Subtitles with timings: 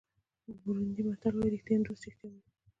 [0.61, 2.47] بورونډي متل وایي ریښتینی دوست رښتیا وایي.